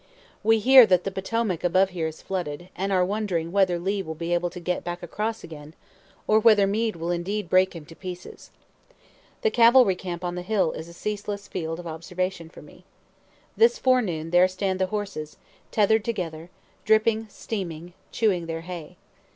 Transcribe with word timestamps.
We 0.43 0.57
hear 0.57 0.87
that 0.87 1.03
the 1.03 1.11
Potomac 1.11 1.63
above 1.63 1.91
here 1.91 2.07
is 2.07 2.23
flooded, 2.23 2.69
and 2.75 2.91
are 2.91 3.05
wondering 3.05 3.51
whether 3.51 3.77
Lee 3.77 4.01
will 4.01 4.15
be 4.15 4.33
able 4.33 4.49
to 4.49 4.59
get 4.59 4.83
back 4.83 5.03
across 5.03 5.43
again, 5.43 5.75
or 6.27 6.39
whether 6.39 6.65
Meade 6.65 6.95
will 6.95 7.11
indeed 7.11 7.51
break 7.51 7.75
him 7.75 7.85
to 7.85 7.95
pieces. 7.95 8.49
The 9.43 9.51
cavalry 9.51 9.93
camp 9.95 10.23
on 10.23 10.33
the 10.33 10.41
hill 10.41 10.71
is 10.71 10.87
a 10.87 10.93
ceaseless 10.93 11.47
field 11.47 11.79
of 11.79 11.85
observation 11.85 12.49
for 12.49 12.63
me. 12.63 12.83
This 13.55 13.77
forenoon 13.77 14.31
there 14.31 14.47
stand 14.47 14.79
the 14.79 14.87
horses, 14.87 15.37
tether'd 15.69 16.03
together, 16.03 16.49
dripping, 16.83 17.27
steaming, 17.29 17.93
chewing 18.11 18.47
their 18.47 18.61
hay. 18.61 18.97